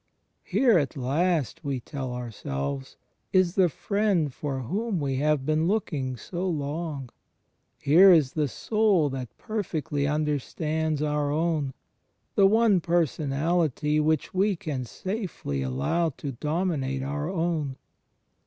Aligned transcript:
Here, 0.43 0.79
at 0.79 0.97
last, 0.97 1.63
we 1.63 1.79
tell 1.79 2.11
ourselves, 2.11 2.97
is 3.31 3.53
the 3.53 3.69
Friend 3.69 4.33
for 4.33 4.61
whom 4.61 4.99
we 4.99 5.17
have 5.17 5.45
been 5.45 5.67
looking 5.67 6.17
so 6.17 6.49
long: 6.49 7.11
here 7.77 8.11
is 8.11 8.33
the 8.33 8.47
Soul 8.47 9.09
that 9.11 9.37
perfectly 9.37 10.05
imderstands 10.07 11.03
our 11.07 11.29
own; 11.29 11.75
the 12.33 12.47
one 12.47 12.79
Personality 12.81 13.99
which 13.99 14.33
we 14.33 14.55
can 14.55 14.85
safely 14.85 15.61
allow 15.61 16.09
to 16.17 16.31
dominate 16.31 17.03
our 17.03 17.29
own. 17.29 17.75